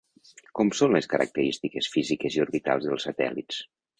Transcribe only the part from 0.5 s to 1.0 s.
Com són